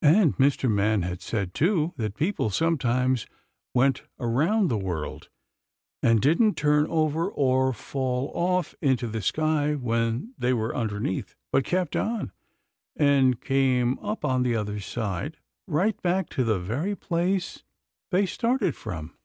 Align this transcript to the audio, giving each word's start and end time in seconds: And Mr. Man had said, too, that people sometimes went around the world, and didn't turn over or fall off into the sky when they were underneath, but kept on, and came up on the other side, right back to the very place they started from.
And 0.00 0.34
Mr. 0.38 0.70
Man 0.70 1.02
had 1.02 1.20
said, 1.20 1.52
too, 1.52 1.92
that 1.98 2.16
people 2.16 2.48
sometimes 2.48 3.26
went 3.74 4.00
around 4.18 4.68
the 4.68 4.78
world, 4.78 5.28
and 6.02 6.22
didn't 6.22 6.54
turn 6.54 6.86
over 6.86 7.28
or 7.28 7.74
fall 7.74 8.32
off 8.34 8.74
into 8.80 9.06
the 9.08 9.20
sky 9.20 9.74
when 9.74 10.32
they 10.38 10.54
were 10.54 10.74
underneath, 10.74 11.34
but 11.52 11.66
kept 11.66 11.96
on, 11.96 12.32
and 12.96 13.42
came 13.42 13.98
up 13.98 14.24
on 14.24 14.42
the 14.42 14.56
other 14.56 14.80
side, 14.80 15.36
right 15.66 16.00
back 16.00 16.30
to 16.30 16.44
the 16.44 16.58
very 16.58 16.96
place 16.96 17.62
they 18.10 18.24
started 18.24 18.74
from. 18.74 19.18